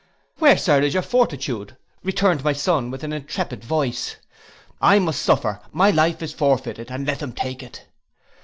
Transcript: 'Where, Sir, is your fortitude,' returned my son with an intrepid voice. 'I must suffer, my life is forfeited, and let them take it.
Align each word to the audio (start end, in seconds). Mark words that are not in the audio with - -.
'Where, 0.39 0.57
Sir, 0.57 0.81
is 0.81 0.95
your 0.95 1.03
fortitude,' 1.03 1.77
returned 2.03 2.43
my 2.43 2.53
son 2.53 2.89
with 2.89 3.03
an 3.03 3.13
intrepid 3.13 3.63
voice. 3.63 4.15
'I 4.81 4.97
must 4.97 5.21
suffer, 5.21 5.61
my 5.71 5.91
life 5.91 6.23
is 6.23 6.33
forfeited, 6.33 6.89
and 6.89 7.05
let 7.05 7.19
them 7.19 7.33
take 7.33 7.61
it. 7.61 7.85